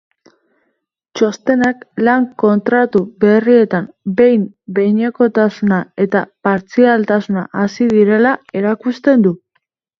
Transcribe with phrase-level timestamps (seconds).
[1.19, 9.39] Txostenak lan-kontratu berrietan behin-behinekotasuna eta partzialtasuna hazi direla erakusten du.